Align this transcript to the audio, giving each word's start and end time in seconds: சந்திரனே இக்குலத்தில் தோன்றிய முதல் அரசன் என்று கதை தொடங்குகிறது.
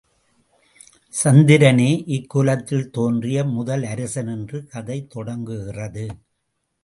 சந்திரனே 1.13 1.89
இக்குலத்தில் 2.15 2.89
தோன்றிய 2.89 3.43
முதல் 3.43 3.83
அரசன் 3.83 4.27
என்று 4.27 4.59
கதை 4.67 4.97
தொடங்குகிறது. 5.07 6.07